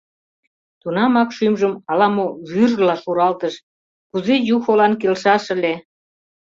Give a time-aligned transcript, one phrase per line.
[0.81, 3.53] Тунамак шӱмжым ала-мо вӱржла шуралтыш:
[4.09, 5.73] «Кузе Юхолан келшаш ыле?